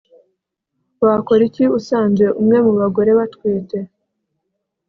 [1.05, 3.77] wakora iki usanze umwe mu bagore batwite